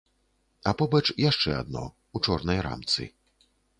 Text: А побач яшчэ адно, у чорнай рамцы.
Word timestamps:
А 0.69 0.71
побач 0.79 1.01
яшчэ 1.29 1.53
адно, 1.61 1.83
у 2.17 2.23
чорнай 2.29 2.59
рамцы. 2.69 3.09